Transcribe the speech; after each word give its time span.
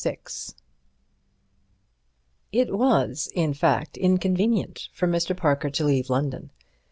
VI 0.03 0.17
It 2.51 2.75
was, 2.75 3.29
in 3.35 3.53
fact, 3.53 3.97
inconvenient 3.97 4.89
for 4.91 5.07
Mr. 5.07 5.37
Parker 5.37 5.69
to 5.69 5.85
leave 5.85 6.09
London. 6.09 6.49